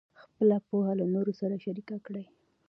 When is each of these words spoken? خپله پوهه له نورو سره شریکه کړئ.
خپله 0.23 0.57
پوهه 0.67 0.93
له 0.99 1.05
نورو 1.13 1.33
سره 1.39 1.55
شریکه 1.65 1.97
کړئ. 2.05 2.25